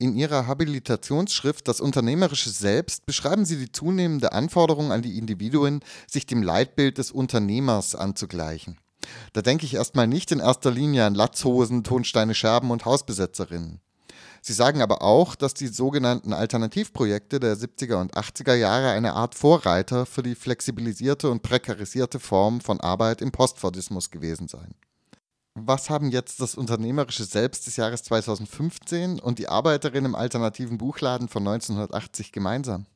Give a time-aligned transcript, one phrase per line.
[0.00, 6.24] In Ihrer Habilitationsschrift Das unternehmerische Selbst beschreiben Sie die zunehmende Anforderung an die Individuen, sich
[6.24, 8.78] dem Leitbild des Unternehmers anzugleichen.
[9.32, 13.80] Da denke ich erstmal nicht in erster Linie an Latzhosen, Tonsteine Scherben und Hausbesetzerinnen.
[14.40, 19.34] Sie sagen aber auch, dass die sogenannten Alternativprojekte der 70er und 80er Jahre eine Art
[19.34, 24.76] Vorreiter für die flexibilisierte und prekarisierte Form von Arbeit im Postfordismus gewesen seien.
[25.64, 31.28] Was haben jetzt das unternehmerische Selbst des Jahres 2015 und die Arbeiterin im alternativen Buchladen
[31.28, 32.86] von 1980 gemeinsam?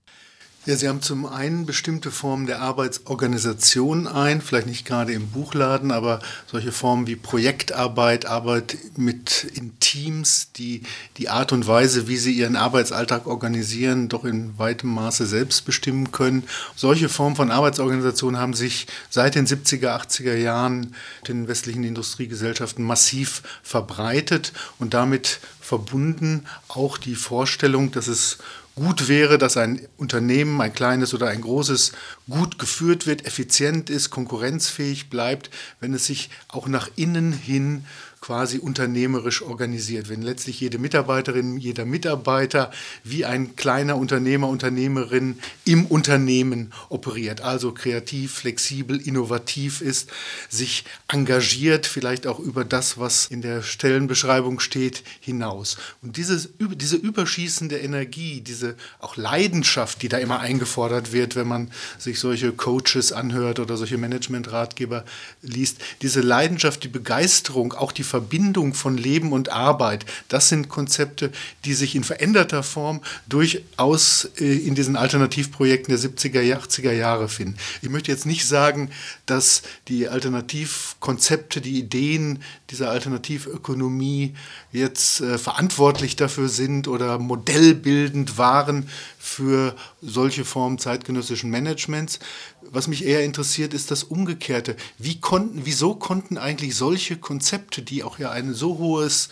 [0.64, 5.90] Ja, Sie haben zum einen bestimmte Formen der Arbeitsorganisation ein, vielleicht nicht gerade im Buchladen,
[5.90, 10.82] aber solche Formen wie Projektarbeit, Arbeit mit in Teams, die
[11.18, 16.12] die Art und Weise, wie sie ihren Arbeitsalltag organisieren, doch in weitem Maße selbst bestimmen
[16.12, 16.44] können.
[16.74, 20.94] Solche Formen von Arbeitsorganisation haben sich seit den 70er, 80er Jahren
[21.28, 28.38] den westlichen Industriegesellschaften massiv verbreitet und damit verbunden auch die Vorstellung, dass es
[28.74, 31.92] gut wäre, dass ein Unternehmen, ein kleines oder ein großes,
[32.30, 37.84] gut geführt wird, effizient ist, konkurrenzfähig bleibt, wenn es sich auch nach innen hin
[38.22, 40.08] quasi unternehmerisch organisiert.
[40.08, 42.70] Wenn letztlich jede Mitarbeiterin, jeder Mitarbeiter
[43.02, 50.08] wie ein kleiner Unternehmer, Unternehmerin im Unternehmen operiert, also kreativ, flexibel, innovativ ist,
[50.48, 55.76] sich engagiert, vielleicht auch über das, was in der Stellenbeschreibung steht, hinaus.
[56.00, 61.72] Und dieses, diese überschießende Energie, diese auch Leidenschaft, die da immer eingefordert wird, wenn man
[61.98, 65.04] sich solche Coaches anhört oder solche Managementratgeber
[65.42, 71.32] liest, diese Leidenschaft, die Begeisterung, auch die Verbindung von Leben und Arbeit, das sind Konzepte,
[71.64, 77.56] die sich in veränderter Form durchaus äh, in diesen Alternativprojekten der 70er, 80er Jahre finden.
[77.80, 78.90] Ich möchte jetzt nicht sagen,
[79.24, 84.34] dass die Alternativkonzepte, die Ideen dieser Alternativökonomie
[84.72, 88.90] jetzt äh, verantwortlich dafür sind oder modellbildend waren
[89.24, 92.18] für solche Formen zeitgenössischen Managements.
[92.60, 94.74] Was mich eher interessiert, ist das Umgekehrte.
[94.98, 99.28] Wie konnten, wieso konnten eigentlich solche Konzepte, die auch ja ein so hohes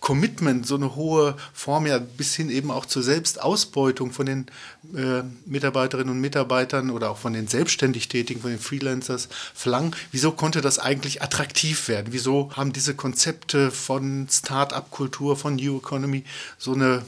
[0.00, 4.46] Commitment, so eine hohe Form ja bis hin eben auch zur Selbstausbeutung von den
[4.94, 9.94] äh, Mitarbeiterinnen und Mitarbeitern oder auch von den selbstständig Tätigen, von den Freelancers verlangen.
[10.12, 12.08] Wieso konnte das eigentlich attraktiv werden?
[12.10, 16.24] Wieso haben diese Konzepte von Start-up-Kultur, von New Economy
[16.58, 17.02] so eine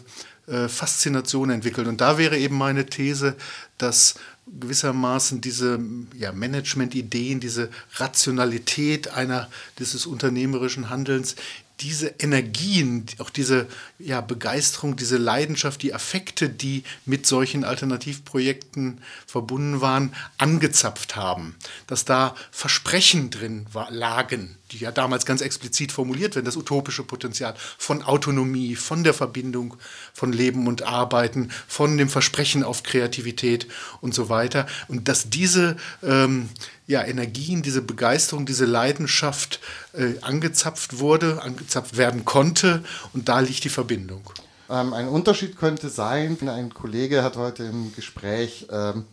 [0.50, 1.86] äh, Faszination entwickelt.
[1.86, 3.36] Und da wäre eben meine These,
[3.78, 5.78] dass gewissermaßen diese
[6.18, 11.36] ja, Management-Ideen, diese Rationalität einer, dieses unternehmerischen Handelns
[11.80, 13.66] diese Energien, auch diese
[13.98, 21.56] ja, Begeisterung, diese Leidenschaft, die Affekte, die mit solchen Alternativprojekten verbunden waren, angezapft haben.
[21.86, 27.02] Dass da Versprechen drin war, lagen, die ja damals ganz explizit formuliert werden, das utopische
[27.02, 29.76] Potenzial von Autonomie, von der Verbindung
[30.14, 33.66] von Leben und Arbeiten, von dem Versprechen auf Kreativität
[34.00, 34.66] und so weiter.
[34.88, 36.48] Und dass diese ähm,
[36.86, 39.60] ja, Energien, diese Begeisterung, diese Leidenschaft
[39.92, 42.82] äh, angezapft wurde, angezapft werden konnte
[43.12, 44.22] und da liegt die Verbindung.
[44.68, 49.04] Ähm, ein Unterschied könnte sein, ein Kollege hat heute im Gespräch ähm,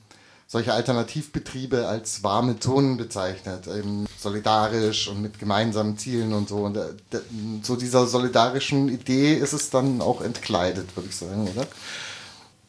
[0.47, 6.59] solche Alternativbetriebe als warme Zonen bezeichnet, eben solidarisch und mit gemeinsamen Zielen und so.
[6.59, 6.88] Und äh,
[7.63, 11.68] so dieser solidarischen Idee ist es dann auch entkleidet, würde ich sagen, oder?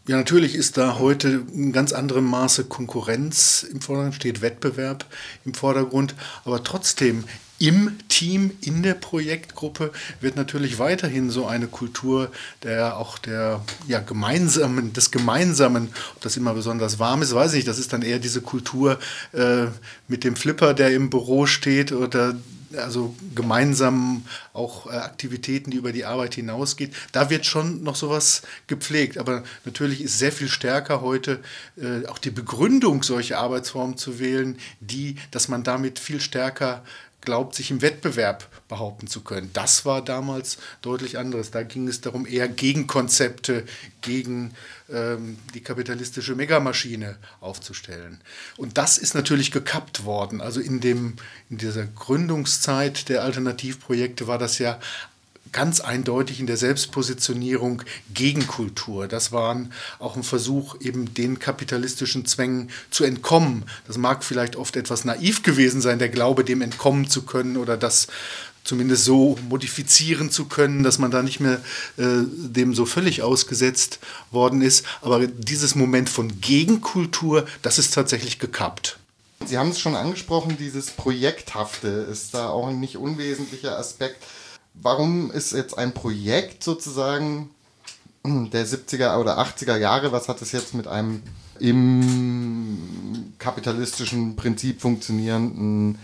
[0.09, 5.05] Ja, natürlich ist da heute in ganz anderem Maße Konkurrenz im Vordergrund, steht Wettbewerb
[5.45, 6.15] im Vordergrund,
[6.45, 7.25] aber trotzdem
[7.59, 12.31] im Team, in der Projektgruppe wird natürlich weiterhin so eine Kultur
[12.63, 17.59] der auch der ja, gemeinsamen, des Gemeinsamen, ob das immer besonders warm ist, weiß ich
[17.59, 17.69] nicht.
[17.69, 18.99] Das ist dann eher diese Kultur
[19.33, 19.67] äh,
[20.07, 22.35] mit dem Flipper, der im Büro steht oder
[22.77, 26.95] also gemeinsam auch äh, Aktivitäten, die über die Arbeit hinausgeht.
[27.13, 29.19] Da wird schon noch sowas gepflegt.
[29.19, 31.41] Aber natürlich ist sehr viel stärker heute
[31.77, 36.85] äh, auch die Begründung, solche Arbeitsformen zu wählen, die, dass man damit viel stärker
[37.21, 39.51] glaubt, sich im Wettbewerb behaupten zu können.
[39.53, 41.51] Das war damals deutlich anderes.
[41.51, 43.65] Da ging es darum, eher Gegenkonzepte
[44.01, 44.55] gegen
[44.89, 48.21] ähm, die kapitalistische Megamaschine aufzustellen.
[48.57, 50.41] Und das ist natürlich gekappt worden.
[50.41, 51.17] Also in, dem,
[51.51, 54.79] in dieser Gründungszeit der Alternativprojekte war das ja
[55.53, 59.09] ganz eindeutig in der Selbstpositionierung gegen Kultur.
[59.09, 59.61] Das war
[59.99, 63.65] auch ein Versuch, eben den kapitalistischen Zwängen zu entkommen.
[63.87, 67.77] Das mag vielleicht oft etwas naiv gewesen sein, der Glaube, dem entkommen zu können oder
[67.77, 68.09] das
[68.65, 71.61] zumindest so modifizieren zu können, dass man da nicht mehr
[71.97, 73.99] äh, dem so völlig ausgesetzt
[74.31, 74.85] worden ist.
[75.01, 78.99] Aber dieses Moment von Gegenkultur, das ist tatsächlich gekappt.
[79.47, 84.23] Sie haben es schon angesprochen, dieses Projekthafte ist da auch ein nicht unwesentlicher Aspekt
[84.83, 87.51] warum ist jetzt ein Projekt sozusagen
[88.25, 91.23] der 70er oder 80er Jahre, was hat es jetzt mit einem
[91.61, 95.99] im kapitalistischen Prinzip funktionierenden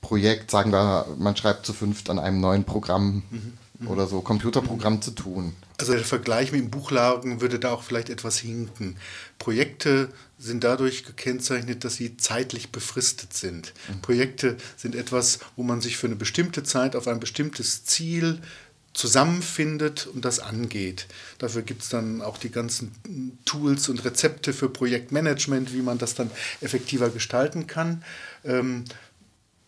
[0.00, 3.88] Projekt, sagen wir, man schreibt zu fünft an einem neuen Programm mhm.
[3.88, 5.02] oder so, Computerprogramm mhm.
[5.02, 5.52] zu tun.
[5.78, 8.96] Also der Vergleich mit dem Buchladen würde da auch vielleicht etwas hinken.
[9.38, 13.72] Projekte sind dadurch gekennzeichnet, dass sie zeitlich befristet sind.
[13.88, 14.02] Mhm.
[14.02, 18.40] Projekte sind etwas, wo man sich für eine bestimmte Zeit auf ein bestimmtes Ziel
[18.92, 21.06] zusammenfindet und das angeht.
[21.38, 22.92] Dafür gibt es dann auch die ganzen
[23.44, 26.30] Tools und Rezepte für Projektmanagement, wie man das dann
[26.60, 28.02] effektiver gestalten kann.
[28.44, 28.84] Ähm,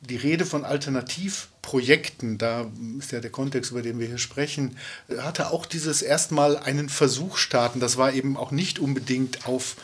[0.00, 4.78] die Rede von Alternativprojekten, da ist ja der Kontext, über den wir hier sprechen,
[5.18, 7.80] hatte auch dieses erstmal einen Versuch starten.
[7.80, 9.76] Das war eben auch nicht unbedingt auf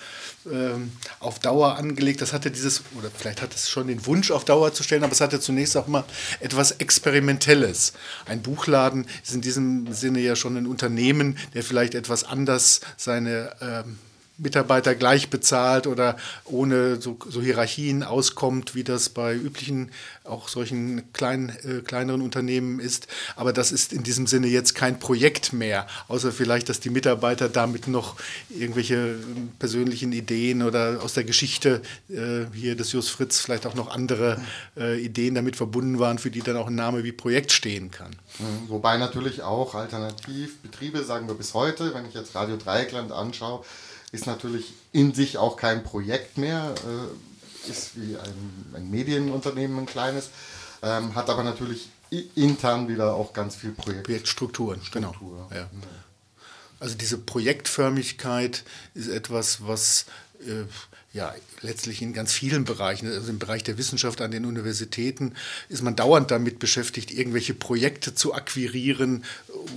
[0.50, 2.20] ähm, auf Dauer angelegt.
[2.20, 5.12] Das hatte dieses, oder vielleicht hat es schon den Wunsch auf Dauer zu stellen, aber
[5.12, 6.05] es hatte zunächst auch mal
[6.41, 7.93] etwas Experimentelles.
[8.26, 13.55] Ein Buchladen ist in diesem Sinne ja schon ein Unternehmen, der vielleicht etwas anders seine
[13.61, 13.99] ähm,
[14.36, 19.92] Mitarbeiter gleich bezahlt oder ohne so, so, Hierarchien auskommt, wie das bei üblichen,
[20.25, 23.06] auch solchen kleinen, äh, kleineren Unternehmen ist.
[23.36, 27.48] Aber das ist in diesem Sinne jetzt kein Projekt mehr, außer vielleicht, dass die Mitarbeiter
[27.48, 28.16] damit noch
[28.50, 33.75] irgendwelche ähm, persönlichen Ideen oder aus der Geschichte äh, hier des Jus Fritz vielleicht auch
[33.75, 34.40] noch andere
[34.76, 38.10] äh, Ideen damit verbunden waren, für die dann auch ein Name wie Projekt stehen kann.
[38.40, 38.69] Mhm.
[38.69, 43.64] Wobei natürlich auch Alternativbetriebe, sagen wir bis heute, wenn ich jetzt Radio Dreieckland anschaue,
[44.14, 49.87] ist natürlich in sich auch kein Projekt mehr, äh, ist wie ein, ein, Medienunternehmen, ein
[49.87, 50.31] kleines,
[50.82, 51.88] ähm, hat aber natürlich
[52.37, 54.81] intern wieder auch ganz viel Projekt Projektstrukturen.
[54.93, 55.08] Genau.
[55.08, 55.49] Struktur.
[55.49, 55.61] Genau.
[55.61, 55.69] Ja.
[56.78, 58.62] Also diese Projektförmigkeit
[58.94, 60.06] ist etwas, was
[61.14, 65.32] ja, letztlich in ganz vielen Bereichen, also im Bereich der Wissenschaft an den Universitäten,
[65.69, 69.25] ist man dauernd damit beschäftigt, irgendwelche Projekte zu akquirieren,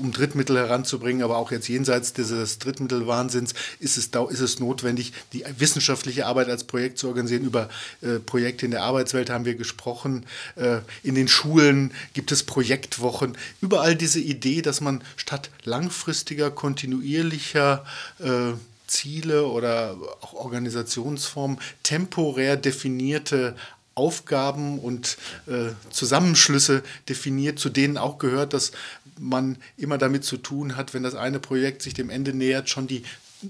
[0.01, 1.21] um Drittmittel heranzubringen.
[1.21, 6.63] Aber auch jetzt jenseits dieses Drittmittelwahnsinns ist es, ist es notwendig, die wissenschaftliche Arbeit als
[6.63, 7.43] Projekt zu organisieren.
[7.43, 7.69] Über
[8.01, 10.25] äh, Projekte in der Arbeitswelt haben wir gesprochen.
[10.55, 13.37] Äh, in den Schulen gibt es Projektwochen.
[13.61, 17.85] Überall diese Idee, dass man statt langfristiger, kontinuierlicher
[18.17, 18.53] äh,
[18.87, 23.55] Ziele oder auch Organisationsformen temporär definierte
[23.95, 25.17] Aufgaben und
[25.47, 28.71] äh, Zusammenschlüsse definiert, zu denen auch gehört, dass
[29.19, 32.87] man immer damit zu tun hat, wenn das eine Projekt sich dem Ende nähert, schon
[32.87, 33.03] die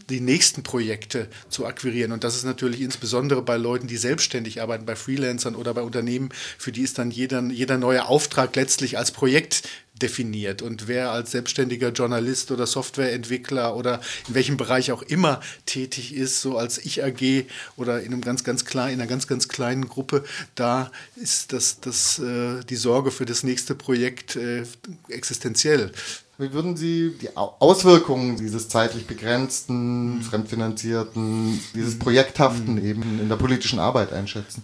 [0.09, 2.11] die nächsten Projekte zu akquirieren.
[2.11, 6.29] Und das ist natürlich insbesondere bei Leuten, die selbstständig arbeiten, bei Freelancern oder bei Unternehmen,
[6.57, 9.63] für die ist dann jeder, jeder neue Auftrag letztlich als Projekt
[10.01, 10.61] definiert.
[10.61, 16.41] Und wer als selbstständiger Journalist oder Softwareentwickler oder in welchem Bereich auch immer tätig ist,
[16.41, 17.45] so als Ich AG
[17.75, 20.23] oder in einem ganz, ganz kleinen, in einer ganz, ganz kleinen Gruppe,
[20.55, 24.63] da ist das, das, äh, die Sorge für das nächste Projekt äh,
[25.09, 25.91] existenziell.
[26.39, 30.21] Wie würden Sie die Auswirkungen dieses zeitlich begrenzten, mhm.
[30.21, 31.99] fremdfinanzierten, dieses mhm.
[31.99, 32.85] Projekthaften mhm.
[32.85, 34.63] eben in der politischen Arbeit einschätzen?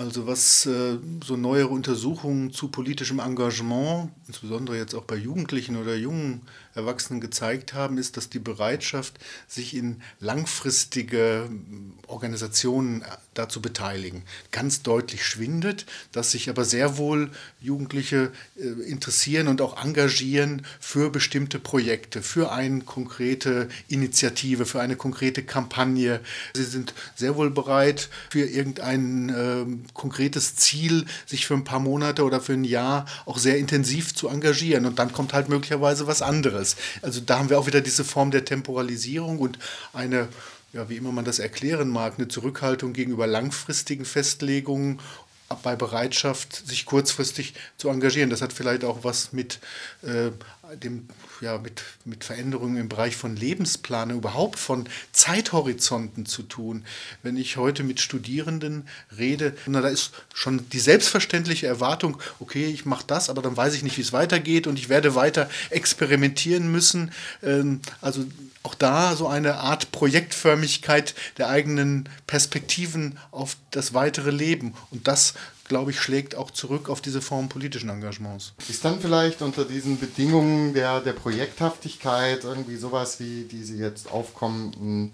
[0.00, 5.94] Also was äh, so neuere Untersuchungen zu politischem Engagement, insbesondere jetzt auch bei Jugendlichen oder
[5.94, 6.40] jungen
[6.74, 14.22] Erwachsenen gezeigt haben, ist, dass die Bereitschaft, sich in langfristige hm, Organisationen äh, dazu beteiligen,
[14.52, 17.30] ganz deutlich schwindet, dass sich aber sehr wohl
[17.60, 24.96] Jugendliche äh, interessieren und auch engagieren für bestimmte Projekte, für eine konkrete Initiative, für eine
[24.96, 26.20] konkrete Kampagne.
[26.54, 32.24] Sie sind sehr wohl bereit, für irgendein äh, konkretes Ziel sich für ein paar Monate
[32.24, 34.86] oder für ein Jahr auch sehr intensiv zu engagieren.
[34.86, 36.76] Und dann kommt halt möglicherweise was anderes.
[37.02, 39.58] Also da haben wir auch wieder diese Form der Temporalisierung und
[39.92, 40.28] eine
[40.72, 45.00] ja, wie immer man das erklären mag, eine Zurückhaltung gegenüber langfristigen Festlegungen
[45.62, 48.30] bei Bereitschaft, sich kurzfristig zu engagieren.
[48.30, 49.58] Das hat vielleicht auch was mit
[50.02, 50.30] äh,
[50.76, 51.08] dem,
[51.40, 56.84] ja, mit, mit Veränderungen im Bereich von Lebensplanung, überhaupt von Zeithorizonten zu tun.
[57.24, 58.86] Wenn ich heute mit Studierenden
[59.18, 63.74] rede, na, da ist schon die selbstverständliche Erwartung, okay, ich mache das, aber dann weiß
[63.74, 67.10] ich nicht, wie es weitergeht und ich werde weiter experimentieren müssen.
[67.42, 68.24] Ähm, also
[68.62, 74.74] auch da so eine Art Projektförmigkeit der eigenen Perspektiven auf das weitere Leben.
[74.90, 75.34] Und das
[75.70, 78.52] glaube ich, schlägt auch zurück auf diese Form politischen Engagements.
[78.68, 85.12] Ist dann vielleicht unter diesen Bedingungen der, der Projekthaftigkeit irgendwie sowas wie diese jetzt aufkommenden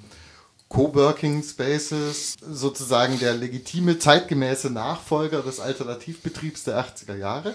[0.69, 7.55] Coworking Spaces sozusagen der legitime, zeitgemäße Nachfolger des Alternativbetriebs der 80er Jahre?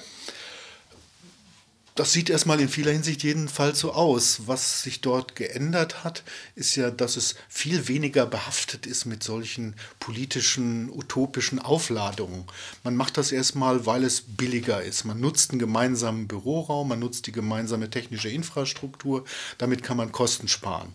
[1.95, 4.43] Das sieht erstmal in vieler Hinsicht jedenfalls so aus.
[4.45, 6.23] Was sich dort geändert hat,
[6.55, 12.45] ist ja, dass es viel weniger behaftet ist mit solchen politischen, utopischen Aufladungen.
[12.83, 15.03] Man macht das erstmal, weil es billiger ist.
[15.03, 19.25] Man nutzt einen gemeinsamen Büroraum, man nutzt die gemeinsame technische Infrastruktur,
[19.57, 20.93] damit kann man Kosten sparen.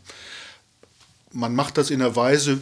[1.33, 2.61] Man macht das in einer Weise,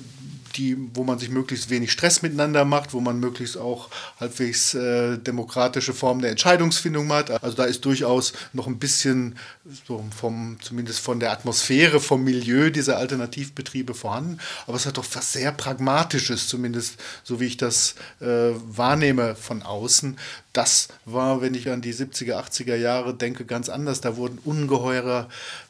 [0.56, 5.18] die, wo man sich möglichst wenig Stress miteinander macht, wo man möglichst auch halbwegs äh,
[5.18, 7.30] demokratische Formen der Entscheidungsfindung hat.
[7.42, 9.36] Also da ist durchaus noch ein bisschen
[9.86, 14.38] so vom, zumindest von der Atmosphäre, vom Milieu dieser Alternativbetriebe vorhanden.
[14.66, 19.62] Aber es hat doch was sehr Pragmatisches, zumindest so wie ich das äh, wahrnehme von
[19.62, 20.18] außen.
[20.52, 24.00] Das war, wenn ich an die 70er, 80er Jahre denke, ganz anders.
[24.00, 25.28] Da wurden ungeheure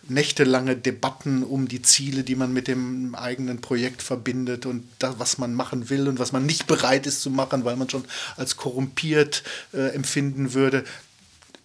[0.09, 5.39] nächtelange Debatten um die Ziele, die man mit dem eigenen Projekt verbindet und das, was
[5.39, 8.05] man machen will und was man nicht bereit ist zu machen, weil man schon
[8.37, 10.85] als korrumpiert äh, empfinden würde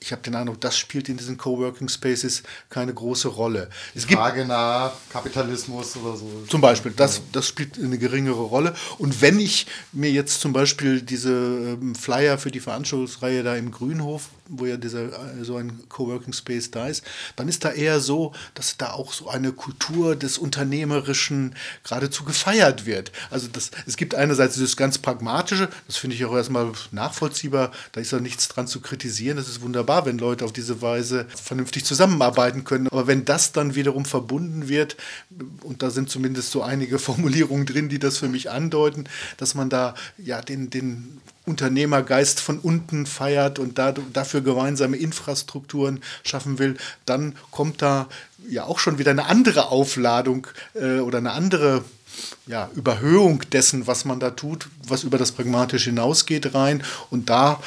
[0.01, 3.69] ich habe den Eindruck, das spielt in diesen Coworking Spaces keine große Rolle.
[3.93, 6.43] Es Frage nach Kapitalismus oder so.
[6.47, 8.73] Zum Beispiel, das, das spielt eine geringere Rolle.
[8.97, 13.71] Und wenn ich mir jetzt zum Beispiel diese ähm, Flyer für die Veranstaltungsreihe da im
[13.71, 17.03] Grünhof wo ja dieser, äh, so ein Coworking Space da ist,
[17.35, 22.85] dann ist da eher so, dass da auch so eine Kultur des Unternehmerischen geradezu gefeiert
[22.85, 23.11] wird.
[23.29, 28.01] Also das, es gibt einerseits dieses ganz Pragmatische, das finde ich auch erstmal nachvollziehbar, da
[28.01, 31.85] ist ja nichts dran zu kritisieren, das ist wunderbar, wenn Leute auf diese Weise vernünftig
[31.85, 32.87] zusammenarbeiten können.
[32.89, 34.97] Aber wenn das dann wiederum verbunden wird,
[35.63, 39.05] und da sind zumindest so einige Formulierungen drin, die das für mich andeuten,
[39.37, 43.79] dass man da ja den, den Unternehmergeist von unten feiert und
[44.13, 48.07] dafür gemeinsame Infrastrukturen schaffen will, dann kommt da
[48.47, 51.83] ja auch schon wieder eine andere Aufladung äh, oder eine andere
[52.47, 56.83] ja, Überhöhung dessen, was man da tut, was über das Pragmatische hinausgeht, rein.
[57.09, 57.61] Und da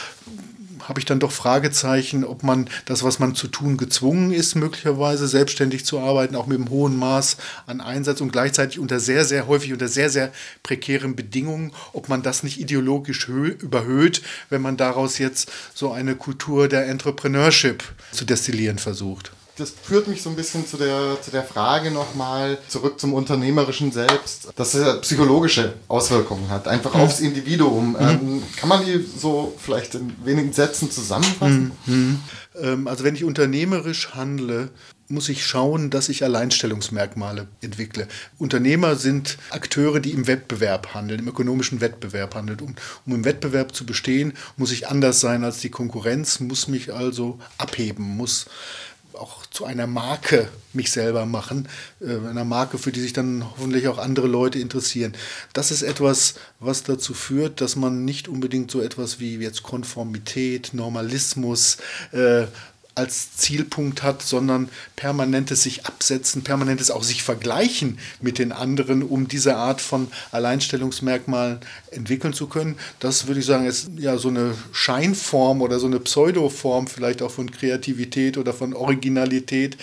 [0.88, 5.28] habe ich dann doch Fragezeichen, ob man das, was man zu tun gezwungen ist, möglicherweise
[5.28, 7.36] selbstständig zu arbeiten, auch mit einem hohen Maß
[7.66, 12.22] an Einsatz und gleichzeitig unter sehr, sehr häufig unter sehr, sehr prekären Bedingungen, ob man
[12.22, 18.78] das nicht ideologisch überhöht, wenn man daraus jetzt so eine Kultur der Entrepreneurship zu destillieren
[18.78, 23.12] versucht das führt mich so ein bisschen zu der, zu der Frage nochmal zurück zum
[23.12, 27.00] Unternehmerischen selbst, dass er psychologische Auswirkungen hat, einfach mhm.
[27.00, 27.90] aufs Individuum.
[27.90, 27.96] Mhm.
[28.00, 31.72] Ähm, kann man die so vielleicht in wenigen Sätzen zusammenfassen?
[31.86, 31.94] Mhm.
[31.94, 32.20] mhm.
[32.60, 34.70] Ähm, also wenn ich unternehmerisch handle,
[35.08, 38.08] muss ich schauen, dass ich Alleinstellungsmerkmale entwickle.
[38.38, 42.60] Unternehmer sind Akteure, die im Wettbewerb handeln, im ökonomischen Wettbewerb handeln.
[42.60, 42.74] Um,
[43.06, 47.38] um, im Wettbewerb zu bestehen, muss ich anders sein als die Konkurrenz, muss mich also
[47.58, 48.46] abheben, muss
[49.14, 51.68] auch zu einer Marke mich selber machen,
[52.00, 55.14] äh, einer Marke, für die sich dann hoffentlich auch andere Leute interessieren.
[55.52, 60.70] Das ist etwas, was dazu führt, dass man nicht unbedingt so etwas wie jetzt Konformität,
[60.72, 61.78] Normalismus,
[62.12, 62.46] äh,
[62.94, 69.28] als Zielpunkt hat, sondern permanentes sich absetzen, permanentes auch sich vergleichen mit den anderen, um
[69.28, 72.76] diese Art von Alleinstellungsmerkmalen entwickeln zu können.
[73.00, 77.30] Das würde ich sagen, ist ja so eine Scheinform oder so eine Pseudoform vielleicht auch
[77.30, 79.78] von Kreativität oder von Originalität,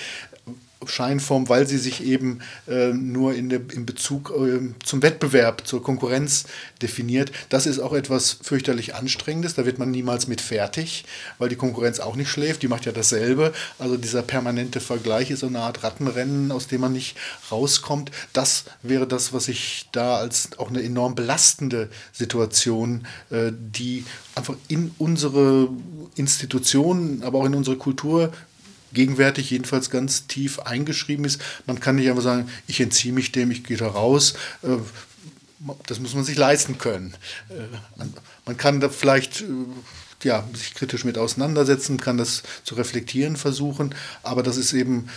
[0.85, 5.83] Scheinform, weil sie sich eben äh, nur in, de, in Bezug äh, zum Wettbewerb, zur
[5.83, 6.45] Konkurrenz
[6.81, 7.33] definiert.
[7.49, 9.55] Das ist auch etwas fürchterlich Anstrengendes.
[9.55, 11.03] Da wird man niemals mit fertig,
[11.37, 12.63] weil die Konkurrenz auch nicht schläft.
[12.63, 13.53] Die macht ja dasselbe.
[13.77, 17.17] Also dieser permanente Vergleich ist so eine Art Rattenrennen, aus dem man nicht
[17.51, 18.11] rauskommt.
[18.31, 24.05] Das wäre das, was ich da als auch eine enorm belastende Situation, äh, die
[24.35, 25.67] einfach in unsere
[26.15, 28.31] Institutionen, aber auch in unsere Kultur
[28.93, 31.41] gegenwärtig jedenfalls ganz tief eingeschrieben ist.
[31.65, 34.33] Man kann nicht einfach sagen, ich entziehe mich dem, ich gehe da raus.
[34.63, 34.77] Äh,
[35.87, 37.15] das muss man sich leisten können.
[37.49, 38.03] Äh,
[38.45, 39.45] man kann da vielleicht äh,
[40.23, 45.07] ja, sich kritisch mit auseinandersetzen, kann das zu reflektieren versuchen, aber das ist eben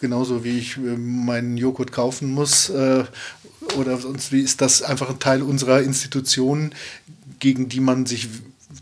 [0.00, 5.42] genauso wie ich meinen Joghurt kaufen muss oder sonst wie ist das einfach ein Teil
[5.42, 6.74] unserer Institutionen,
[7.40, 8.28] gegen die man sich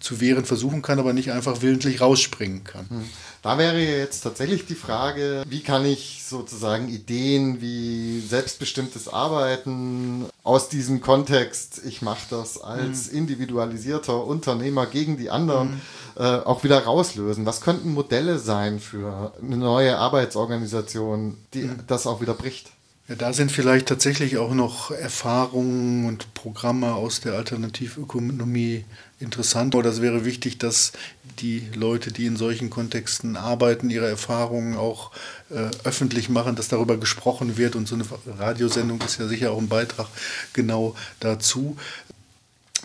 [0.01, 2.89] zu wehren versuchen kann, aber nicht einfach willentlich rausspringen kann.
[2.89, 3.05] Hm.
[3.43, 10.69] Da wäre jetzt tatsächlich die Frage, wie kann ich sozusagen Ideen wie selbstbestimmtes Arbeiten aus
[10.69, 13.19] diesem Kontext, ich mache das als hm.
[13.19, 15.81] individualisierter Unternehmer gegen die anderen, mhm.
[16.17, 17.47] äh, auch wieder rauslösen.
[17.47, 21.85] Was könnten Modelle sein für eine neue Arbeitsorganisation, die mhm.
[21.87, 22.71] das auch wieder bricht?
[23.09, 28.85] Ja, da sind vielleicht tatsächlich auch noch Erfahrungen und Programme aus der Alternativökonomie
[29.21, 29.77] interessant.
[29.77, 30.91] Oder es wäre wichtig, dass
[31.39, 35.13] die Leute, die in solchen Kontexten arbeiten, ihre Erfahrungen auch
[35.51, 37.77] äh, öffentlich machen, dass darüber gesprochen wird.
[37.77, 38.05] Und so eine
[38.39, 40.09] Radiosendung ist ja sicher auch ein Beitrag
[40.53, 41.77] genau dazu.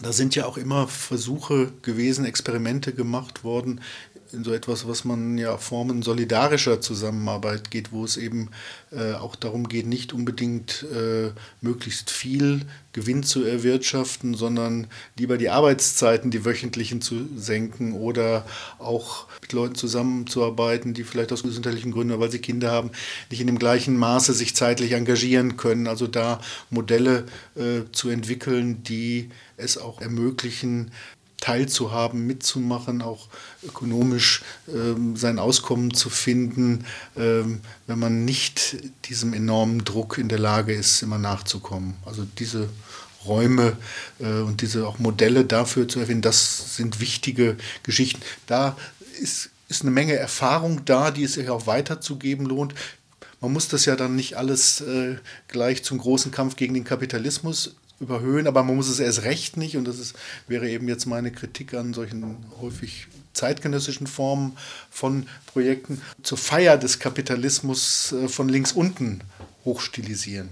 [0.04, 3.82] Da sind ja auch immer Versuche gewesen, Experimente gemacht worden,
[4.33, 8.50] in so etwas, was man ja Formen solidarischer Zusammenarbeit geht, wo es eben
[8.91, 12.61] äh, auch darum geht, nicht unbedingt äh, möglichst viel
[12.93, 18.45] Gewinn zu erwirtschaften, sondern lieber die Arbeitszeiten, die wöchentlichen zu senken oder
[18.79, 22.91] auch mit Leuten zusammenzuarbeiten, die vielleicht aus gesundheitlichen Gründen, weil sie Kinder haben,
[23.29, 25.88] nicht in dem gleichen Maße sich zeitlich engagieren können.
[25.88, 30.91] Also da Modelle äh, zu entwickeln, die es auch ermöglichen,
[31.41, 33.27] teilzuhaben, mitzumachen, auch
[33.63, 36.86] ökonomisch ähm, sein Auskommen zu finden,
[37.17, 41.95] ähm, wenn man nicht diesem enormen Druck in der Lage ist, immer nachzukommen.
[42.05, 42.69] Also diese
[43.25, 43.75] Räume
[44.19, 48.21] äh, und diese auch Modelle dafür zu erfinden, das sind wichtige Geschichten.
[48.45, 48.77] Da
[49.19, 52.75] ist, ist eine Menge Erfahrung da, die es sich auch weiterzugeben lohnt.
[53.41, 55.17] Man muss das ja dann nicht alles äh,
[55.48, 59.77] gleich zum großen Kampf gegen den Kapitalismus überhöhen, aber man muss es erst recht nicht.
[59.77, 60.15] Und das ist,
[60.48, 64.58] wäre eben jetzt meine Kritik an solchen häufig zeitgenössischen Formen
[64.89, 69.22] von Projekten zur Feier des Kapitalismus äh, von links unten
[69.63, 70.50] hochstilisieren.